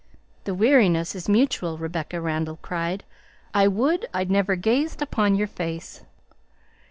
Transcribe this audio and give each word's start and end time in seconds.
"The 0.45 0.55
weariness 0.55 1.13
is 1.13 1.29
mutual," 1.29 1.77
Rebecca 1.77 2.19
Randall 2.19 2.57
cried; 2.63 3.03
"I 3.53 3.67
would 3.67 4.07
I'd 4.15 4.31
never 4.31 4.55
gazed 4.55 4.99
upon 4.99 5.35
your 5.35 5.45
face!" 5.45 6.01